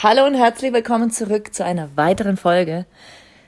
[0.00, 2.86] Hallo und herzlich willkommen zurück zu einer weiteren Folge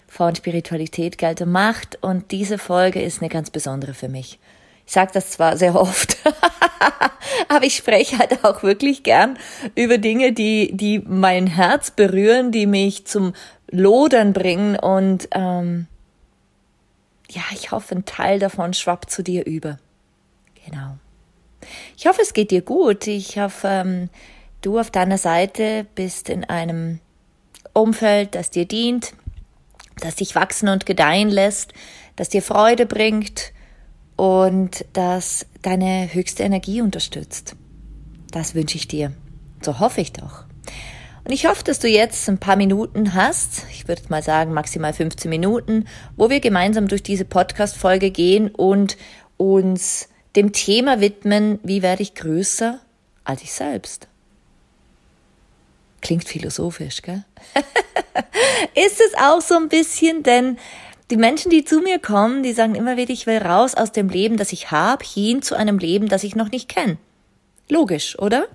[0.09, 2.03] von Spiritualität, Geld und Macht.
[2.03, 4.41] Und diese Folge ist eine ganz besondere für mich.
[4.85, 6.17] Ich sage das zwar sehr oft,
[7.49, 9.39] aber ich spreche halt auch wirklich gern
[9.77, 13.33] über Dinge, die, die mein Herz berühren, die mich zum
[13.71, 14.77] Lodern bringen.
[14.77, 15.87] Und ähm,
[17.31, 19.79] ja, ich hoffe, ein Teil davon schwappt zu dir über.
[20.67, 20.97] Genau.
[21.97, 23.07] Ich hoffe, es geht dir gut.
[23.07, 24.11] Ich hoffe, ähm,
[24.63, 27.01] du auf deiner Seite bist in einem
[27.73, 29.15] Umfeld, das dir dient,
[30.01, 31.73] das dich wachsen und gedeihen lässt,
[32.17, 33.53] das dir Freude bringt
[34.17, 37.57] und das deine höchste Energie unterstützt.
[38.31, 39.13] Das wünsche ich dir.
[39.63, 40.45] So hoffe ich doch.
[41.25, 44.93] Und ich hoffe, dass du jetzt ein paar Minuten hast, ich würde mal sagen maximal
[44.93, 48.97] 15 Minuten, wo wir gemeinsam durch diese Podcast-Folge gehen und
[49.37, 52.81] uns dem Thema widmen, wie werde ich größer
[53.25, 54.10] als ich selbst.
[56.01, 57.25] Klingt philosophisch, gell?
[58.75, 60.59] ist es auch so ein bisschen, denn
[61.11, 64.09] die Menschen, die zu mir kommen, die sagen immer wieder, ich will raus aus dem
[64.09, 66.99] Leben, das ich habe, hin zu einem Leben, das ich noch nicht kenne.
[67.69, 68.47] Logisch, oder?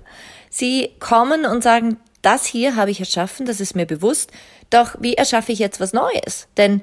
[0.50, 4.32] Sie kommen und sagen, das hier habe ich erschaffen, das ist mir bewusst,
[4.70, 6.48] doch wie erschaffe ich jetzt was Neues?
[6.58, 6.82] Denn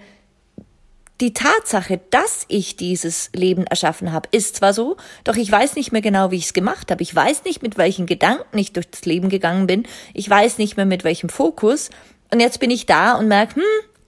[1.21, 5.93] die Tatsache, dass ich dieses Leben erschaffen habe, ist zwar so, doch ich weiß nicht
[5.93, 7.03] mehr genau, wie ich es gemacht habe.
[7.03, 9.87] Ich weiß nicht, mit welchen Gedanken ich durch das Leben gegangen bin.
[10.15, 11.91] Ich weiß nicht mehr, mit welchem Fokus.
[12.33, 13.62] Und jetzt bin ich da und merke, hm,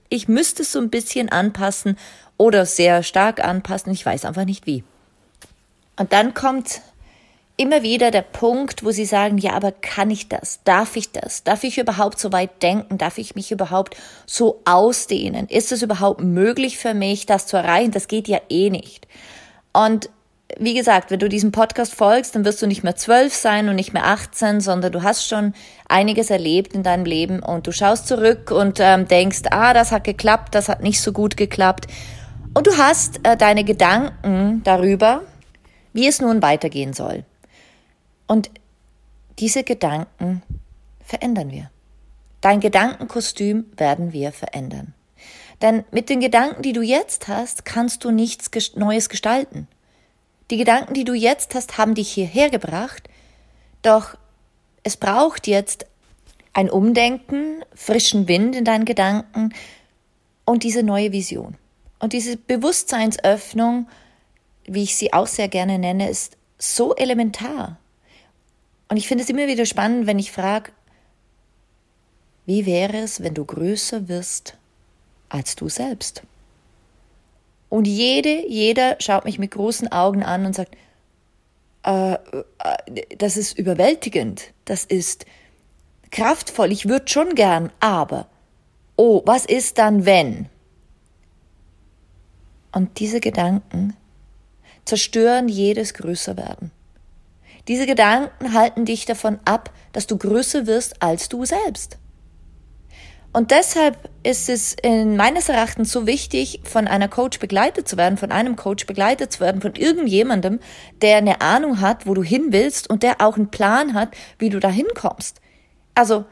[0.09, 1.97] ich müsste es so ein bisschen anpassen
[2.37, 3.91] oder sehr stark anpassen.
[3.91, 4.83] Ich weiß einfach nicht wie.
[5.97, 6.81] Und dann kommt
[7.57, 10.59] immer wieder der Punkt, wo sie sagen, ja, aber kann ich das?
[10.63, 11.43] Darf ich das?
[11.43, 12.97] Darf ich überhaupt so weit denken?
[12.97, 13.95] Darf ich mich überhaupt
[14.25, 15.47] so ausdehnen?
[15.47, 17.91] Ist es überhaupt möglich für mich, das zu erreichen?
[17.91, 19.07] Das geht ja eh nicht.
[19.71, 20.09] Und
[20.59, 23.75] wie gesagt, wenn du diesem Podcast folgst, dann wirst du nicht mehr zwölf sein und
[23.75, 25.53] nicht mehr 18, sondern du hast schon
[25.87, 30.03] einiges erlebt in deinem Leben und du schaust zurück und ähm, denkst, ah, das hat
[30.03, 31.87] geklappt, das hat nicht so gut geklappt.
[32.53, 35.21] Und du hast äh, deine Gedanken darüber,
[35.93, 37.23] wie es nun weitergehen soll.
[38.27, 38.49] Und
[39.39, 40.41] diese Gedanken
[41.03, 41.69] verändern wir.
[42.41, 44.93] Dein Gedankenkostüm werden wir verändern.
[45.61, 49.67] Denn mit den Gedanken, die du jetzt hast, kannst du nichts Neues gestalten.
[50.51, 53.09] Die Gedanken, die du jetzt hast, haben dich hierher gebracht,
[53.81, 54.15] doch
[54.83, 55.87] es braucht jetzt
[56.53, 59.53] ein Umdenken, frischen Wind in deinen Gedanken
[60.45, 61.57] und diese neue Vision.
[61.99, 63.87] Und diese Bewusstseinsöffnung,
[64.65, 67.77] wie ich sie auch sehr gerne nenne, ist so elementar.
[68.87, 70.71] Und ich finde es immer wieder spannend, wenn ich frage,
[72.45, 74.57] wie wäre es, wenn du größer wirst
[75.29, 76.21] als du selbst?
[77.69, 80.75] Und jede, jeder schaut mich mit großen Augen an und sagt,
[81.83, 82.17] äh, äh,
[83.17, 85.25] das ist überwältigend, das ist
[86.11, 88.27] kraftvoll, ich würde schon gern, aber,
[88.95, 90.47] oh, was ist dann, wenn?
[92.71, 93.95] Und diese Gedanken
[94.85, 96.71] zerstören jedes Größerwerden.
[97.67, 101.97] Diese Gedanken halten dich davon ab, dass du größer wirst als du selbst.
[103.35, 108.17] Und deshalb ist es in meines Erachtens so wichtig, von einer Coach begleitet zu werden,
[108.17, 110.61] von einem Coach begleitet zu werden, von irgendjemandem,
[111.01, 114.49] der eine Ahnung hat, wo du hin willst und der auch einen Plan hat, wie
[114.49, 115.41] du da hinkommst.
[115.95, 116.23] Also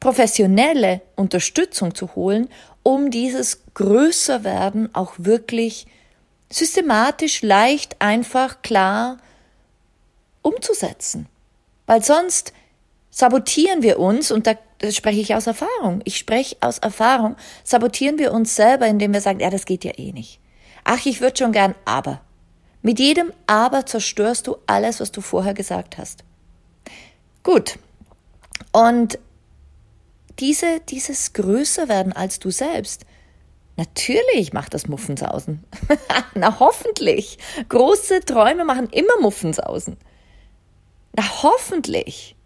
[0.00, 2.48] professionelle Unterstützung zu holen,
[2.82, 5.86] um dieses Größerwerden auch wirklich
[6.50, 9.18] systematisch, leicht, einfach, klar
[10.42, 11.26] umzusetzen.
[11.86, 12.52] Weil sonst
[13.10, 14.54] sabotieren wir uns, und da
[14.90, 19.40] spreche ich aus Erfahrung, ich spreche aus Erfahrung, sabotieren wir uns selber, indem wir sagen,
[19.40, 20.40] ja, das geht ja eh nicht.
[20.84, 22.20] Ach, ich würde schon gern, aber.
[22.80, 26.24] Mit jedem Aber zerstörst du alles, was du vorher gesagt hast.
[27.42, 27.78] Gut.
[28.72, 29.18] Und
[30.38, 33.04] diese, dieses größer werden als du selbst.
[33.76, 35.64] Natürlich macht das Muffensausen.
[36.34, 37.38] Na hoffentlich.
[37.68, 39.96] Große Träume machen immer Muffensausen.
[41.18, 42.36] Na hoffentlich.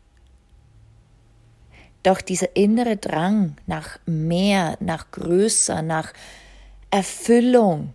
[2.03, 6.15] Doch dieser innere Drang nach mehr, nach größer, nach
[6.91, 7.93] Erfüllung.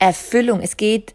[0.00, 0.62] Erfüllung.
[0.62, 1.14] Es geht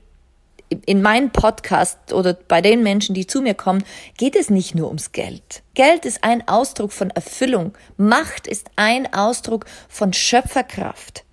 [0.86, 3.84] in meinem Podcast oder bei den Menschen, die zu mir kommen,
[4.16, 5.62] geht es nicht nur ums Geld.
[5.74, 7.78] Geld ist ein Ausdruck von Erfüllung.
[7.98, 11.26] Macht ist ein Ausdruck von Schöpferkraft.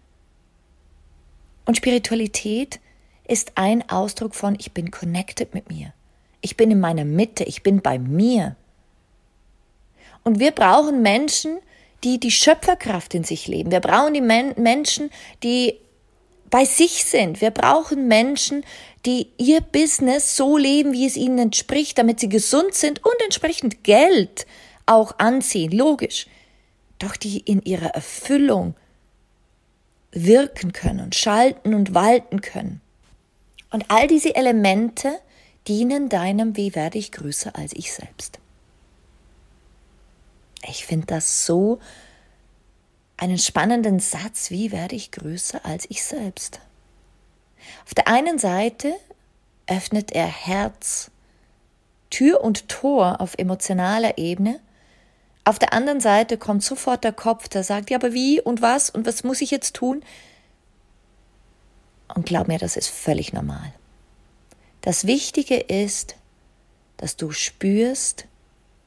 [1.65, 2.81] Und Spiritualität
[3.29, 5.93] ist ein Ausdruck von ich bin connected mit mir.
[6.41, 8.57] Ich bin in meiner Mitte, ich bin bei mir.
[10.25, 11.59] Und wir brauchen Menschen,
[12.05, 13.71] die die Schöpferkraft in sich leben.
[13.71, 15.11] Wir brauchen die Men Menschen,
[15.43, 15.75] die
[16.49, 17.41] bei sich sind.
[17.41, 18.65] Wir brauchen Menschen,
[19.07, 23.85] die ihr Business so leben, wie es ihnen entspricht, damit sie gesund sind und entsprechend
[23.85, 24.47] Geld
[24.87, 26.27] auch anziehen, logisch.
[26.99, 28.75] Doch die in ihrer Erfüllung
[30.13, 32.81] wirken können und schalten und walten können.
[33.71, 35.21] Und all diese Elemente
[35.69, 38.39] dienen deinem Wie werde ich größer als ich selbst.
[40.63, 41.79] Ich finde das so
[43.17, 46.61] einen spannenden Satz, wie werde ich größer als ich selbst.
[47.85, 48.95] Auf der einen Seite
[49.67, 51.11] öffnet er Herz,
[52.09, 54.61] Tür und Tor auf emotionaler Ebene.
[55.45, 58.91] Auf der anderen Seite kommt sofort der Kopf, der sagt, ja, aber wie und was
[58.91, 60.03] und was muss ich jetzt tun?
[62.15, 63.73] Und glaub mir, das ist völlig normal.
[64.83, 66.17] Das Wichtige ist,
[66.97, 68.27] dass du spürst,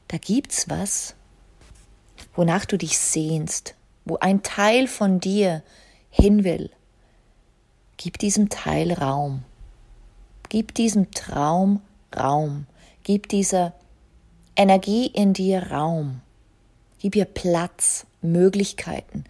[0.08, 1.14] da gibt's was,
[2.34, 3.74] wonach du dich sehnst,
[4.04, 5.62] wo ein Teil von dir
[6.10, 6.70] hin will,
[7.96, 9.44] gib diesem Teil Raum.
[10.48, 11.80] Gib diesem Traum
[12.14, 12.66] Raum.
[13.02, 13.72] Gib dieser
[14.56, 16.20] Energie in dir Raum.
[16.98, 19.24] Gib ihr Platz, Möglichkeiten.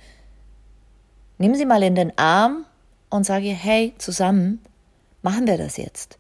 [1.38, 2.64] Nimm sie mal in den Arm
[3.11, 4.61] und sage ihr, hey, zusammen
[5.22, 6.19] machen wir das jetzt.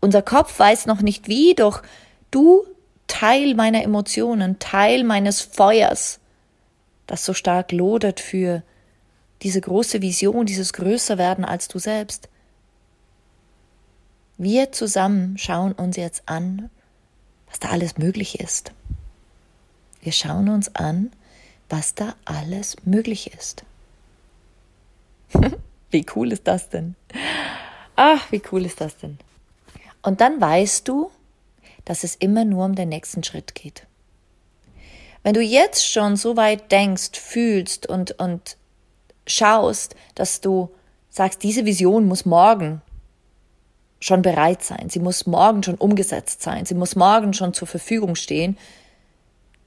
[0.00, 1.82] Unser Kopf weiß noch nicht wie, doch
[2.30, 2.64] du
[3.06, 6.20] Teil meiner Emotionen, Teil meines Feuers,
[7.06, 8.62] das so stark lodert für
[9.42, 12.28] diese große Vision, dieses Größerwerden als du selbst.
[14.38, 16.70] Wir zusammen schauen uns jetzt an,
[17.48, 18.72] was da alles möglich ist.
[20.02, 21.10] Wir schauen uns an,
[21.68, 23.64] was da alles möglich ist.
[25.90, 26.94] wie cool ist das denn?
[27.96, 29.18] Ach, wie cool ist das denn?
[30.02, 31.10] Und dann weißt du,
[31.84, 33.86] dass es immer nur um den nächsten Schritt geht.
[35.22, 38.56] Wenn du jetzt schon so weit denkst, fühlst und, und
[39.26, 40.70] schaust, dass du
[41.10, 42.80] sagst, diese Vision muss morgen
[44.00, 48.14] schon bereit sein, sie muss morgen schon umgesetzt sein, sie muss morgen schon zur Verfügung
[48.14, 48.56] stehen,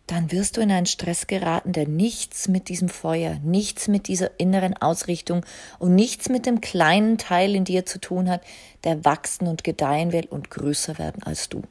[0.08, 4.38] dann wirst du in einen Stress geraten, der nichts mit diesem Feuer, nichts mit dieser
[4.40, 5.46] inneren Ausrichtung
[5.80, 8.42] und nichts mit dem kleinen Teil in dir zu tun hat,
[8.84, 11.64] der wachsen und gedeihen will und größer werden als du.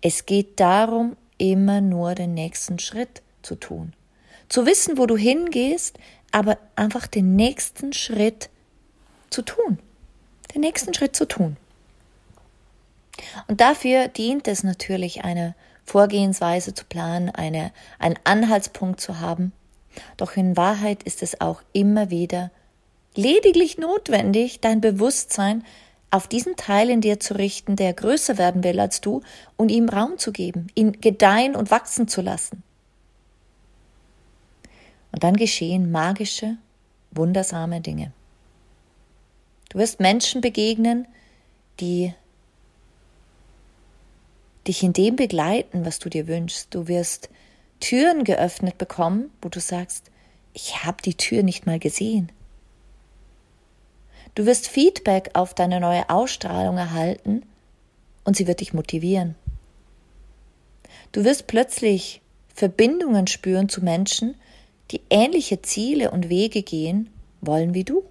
[0.00, 3.92] Es geht darum, immer nur den nächsten Schritt zu tun.
[4.48, 5.98] Zu wissen, wo du hingehst,
[6.32, 8.50] aber einfach den nächsten Schritt
[9.30, 9.78] zu tun.
[10.54, 11.56] Den nächsten Schritt zu tun.
[13.48, 15.54] Und dafür dient es natürlich, eine
[15.86, 19.52] Vorgehensweise zu planen, eine, einen Anhaltspunkt zu haben.
[20.16, 22.50] Doch in Wahrheit ist es auch immer wieder
[23.14, 25.64] lediglich notwendig, dein Bewusstsein
[26.10, 29.22] auf diesen Teil in dir zu richten, der größer werden will als du,
[29.56, 32.62] und ihm Raum zu geben, ihn gedeihen und wachsen zu lassen.
[35.12, 36.56] Und dann geschehen magische,
[37.10, 38.12] wundersame Dinge.
[39.70, 41.06] Du wirst Menschen begegnen,
[41.80, 42.14] die
[44.68, 46.74] dich in dem begleiten, was du dir wünschst.
[46.74, 47.30] Du wirst
[47.80, 50.10] Türen geöffnet bekommen, wo du sagst,
[50.52, 52.32] ich habe die Tür nicht mal gesehen.
[54.34, 57.42] Du wirst Feedback auf deine neue Ausstrahlung erhalten
[58.24, 59.34] und sie wird dich motivieren.
[61.12, 62.20] Du wirst plötzlich
[62.54, 64.34] Verbindungen spüren zu Menschen,
[64.90, 68.04] die ähnliche Ziele und Wege gehen wollen wie du.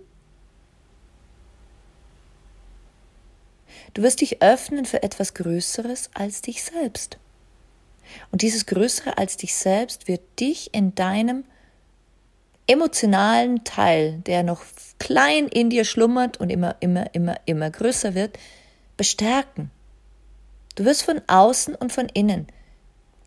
[3.96, 7.18] Du wirst dich öffnen für etwas Größeres als dich selbst.
[8.30, 11.46] Und dieses Größere als dich selbst wird dich in deinem
[12.68, 14.64] emotionalen Teil, der noch
[15.00, 18.38] klein in dir schlummert und immer, immer, immer, immer größer wird,
[18.98, 19.72] bestärken.
[20.76, 22.48] Du wirst von außen und von innen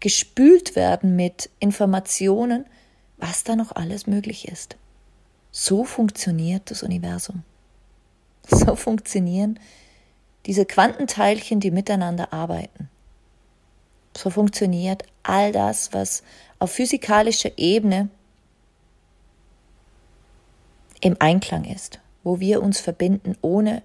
[0.00, 2.66] gespült werden mit Informationen,
[3.16, 4.76] was da noch alles möglich ist.
[5.50, 7.42] So funktioniert das Universum.
[8.46, 9.58] So funktionieren
[10.48, 12.88] diese Quantenteilchen, die miteinander arbeiten.
[14.16, 16.22] So funktioniert all das, was
[16.58, 18.08] auf physikalischer Ebene
[21.02, 23.82] im Einklang ist, wo wir uns verbinden, ohne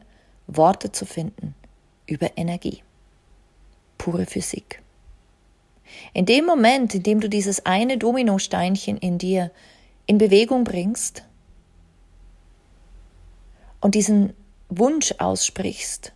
[0.48, 1.53] Worte zu finden,
[2.08, 2.82] über Energie.
[3.98, 4.82] Pure Physik.
[6.13, 9.51] In dem Moment, in dem du dieses eine Dominosteinchen in dir
[10.05, 11.24] in Bewegung bringst
[13.82, 14.34] und diesen
[14.70, 16.13] Wunsch aussprichst,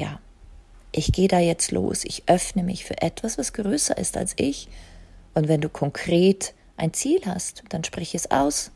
[0.00, 0.18] ja,
[0.92, 4.68] ich gehe da jetzt los, ich öffne mich für etwas, was größer ist als ich.
[5.34, 8.72] Und wenn du konkret ein Ziel hast, dann sprich es aus.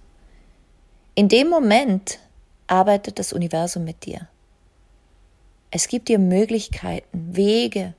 [1.15, 2.21] In dem Moment
[2.67, 4.29] arbeitet das Universum mit dir.
[5.71, 7.95] Es gibt dir Möglichkeiten, Wege,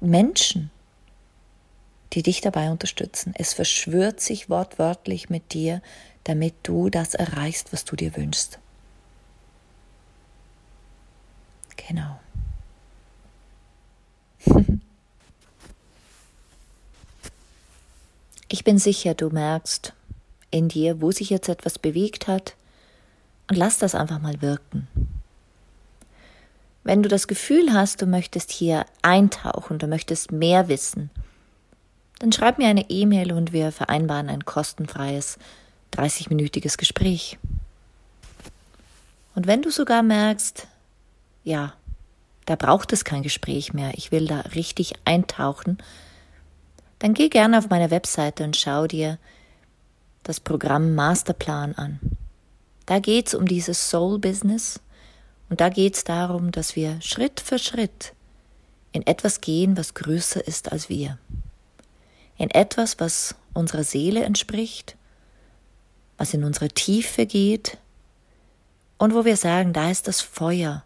[0.00, 0.70] Menschen,
[2.12, 3.34] die dich dabei unterstützen.
[3.36, 5.82] Es verschwört sich wortwörtlich mit dir,
[6.24, 8.60] damit du das erreichst, was du dir wünschst.
[11.76, 12.20] Genau.
[18.50, 19.94] Ich bin sicher, du merkst
[20.52, 22.54] in dir, wo sich jetzt etwas bewegt hat
[23.50, 24.86] und lass das einfach mal wirken.
[26.84, 31.10] Wenn du das Gefühl hast, du möchtest hier eintauchen, du möchtest mehr wissen,
[32.20, 35.38] dann schreib mir eine E-Mail und wir vereinbaren ein kostenfreies
[35.92, 37.38] 30-minütiges Gespräch.
[39.34, 40.68] Und wenn du sogar merkst,
[41.44, 41.74] ja,
[42.46, 45.78] da braucht es kein Gespräch mehr, ich will da richtig eintauchen,
[46.98, 49.18] dann geh gerne auf meine Webseite und schau dir
[50.22, 52.00] das Programm Masterplan an.
[52.86, 54.80] Da geht's um dieses Soul Business
[55.48, 58.14] und da geht es darum, dass wir Schritt für Schritt
[58.92, 61.18] in etwas gehen, was größer ist als wir.
[62.36, 64.96] In etwas, was unserer Seele entspricht,
[66.16, 67.78] was in unsere Tiefe geht
[68.98, 70.84] und wo wir sagen, da ist das Feuer,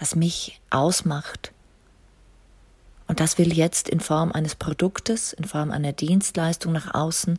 [0.00, 1.52] das mich ausmacht.
[3.06, 7.38] Und das will jetzt in Form eines Produktes, in Form einer Dienstleistung nach außen.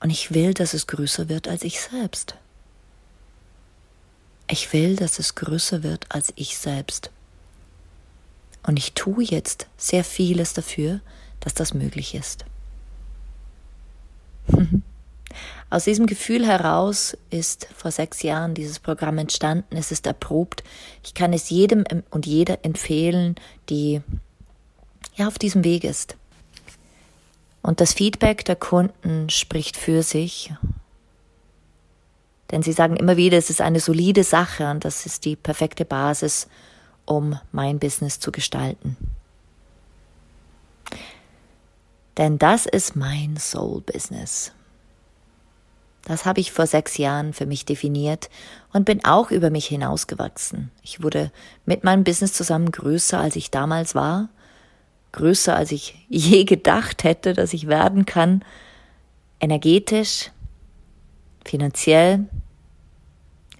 [0.00, 2.36] Und ich will, dass es größer wird als ich selbst.
[4.48, 7.10] Ich will, dass es größer wird als ich selbst.
[8.62, 11.00] Und ich tue jetzt sehr vieles dafür,
[11.40, 12.44] dass das möglich ist.
[15.68, 19.76] Aus diesem Gefühl heraus ist vor sechs Jahren dieses Programm entstanden.
[19.76, 20.62] Es ist erprobt.
[21.04, 23.34] Ich kann es jedem und jeder empfehlen,
[23.68, 24.00] die
[25.16, 26.16] ja auf diesem Weg ist.
[27.62, 30.52] Und das Feedback der Kunden spricht für sich.
[32.52, 35.84] Denn sie sagen immer wieder, es ist eine solide Sache und das ist die perfekte
[35.84, 36.46] Basis,
[37.06, 38.96] um mein Business zu gestalten.
[42.16, 44.52] Denn das ist mein Soul Business.
[46.06, 48.30] Das habe ich vor sechs Jahren für mich definiert
[48.72, 50.70] und bin auch über mich hinausgewachsen.
[50.82, 51.32] Ich wurde
[51.64, 54.28] mit meinem Business zusammen größer, als ich damals war,
[55.10, 58.44] größer, als ich je gedacht hätte, dass ich werden kann,
[59.40, 60.30] energetisch,
[61.44, 62.28] finanziell,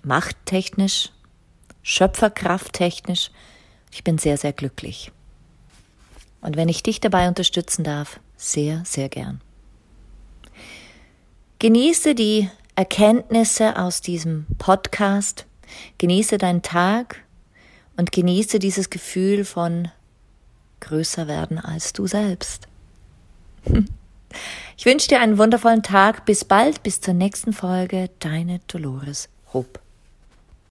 [0.05, 1.11] machttechnisch,
[1.83, 3.33] schöpferkrafttechnisch.
[3.91, 5.11] Ich bin sehr, sehr glücklich.
[6.43, 9.41] Und wenn ich dich dabei unterstützen darf, sehr, sehr gern.
[11.67, 15.47] Genieße die Erkenntnisse aus diesem Podcast,
[15.99, 17.25] genieße deinen Tag
[17.97, 19.89] und genieße dieses Gefühl von
[20.79, 22.69] größer werden als du selbst.
[24.77, 26.25] Ich wünsche dir einen wundervollen Tag.
[26.25, 28.11] Bis bald, bis zur nächsten Folge.
[28.21, 29.81] Deine Dolores Rupp.